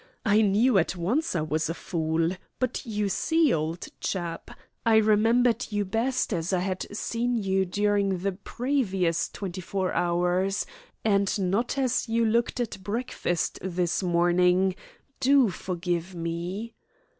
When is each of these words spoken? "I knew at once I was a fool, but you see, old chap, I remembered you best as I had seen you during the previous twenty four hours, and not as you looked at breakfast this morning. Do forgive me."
"I 0.25 0.41
knew 0.41 0.79
at 0.79 0.95
once 0.95 1.35
I 1.35 1.41
was 1.41 1.69
a 1.69 1.75
fool, 1.75 2.31
but 2.57 2.87
you 2.87 3.07
see, 3.07 3.53
old 3.53 3.87
chap, 3.99 4.49
I 4.83 4.95
remembered 4.95 5.67
you 5.69 5.85
best 5.85 6.33
as 6.33 6.51
I 6.51 6.61
had 6.61 6.87
seen 6.91 7.35
you 7.37 7.65
during 7.65 8.17
the 8.17 8.31
previous 8.31 9.29
twenty 9.29 9.61
four 9.61 9.93
hours, 9.93 10.65
and 11.05 11.51
not 11.51 11.77
as 11.77 12.09
you 12.09 12.25
looked 12.25 12.59
at 12.59 12.81
breakfast 12.81 13.59
this 13.61 14.01
morning. 14.01 14.73
Do 15.19 15.49
forgive 15.51 16.15
me." 16.15 16.73